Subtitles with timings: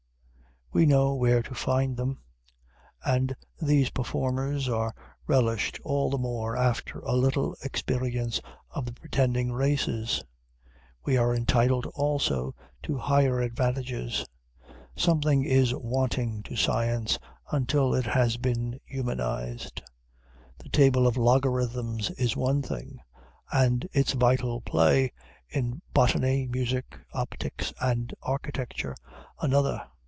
[0.73, 2.19] We know where to find them;
[3.03, 4.95] and these performers are
[5.27, 10.23] relished all the more after a little experience of the pretending races.
[11.03, 14.25] We are entitled, also, to higher advantages.
[14.95, 17.19] Something is wanting to science,
[17.51, 19.81] until it has been humanized.
[20.57, 23.01] The table of logarithms is one thing,
[23.51, 25.11] and its vital play,
[25.49, 28.95] in botany, music, optics, and architecture,
[29.41, 29.85] another.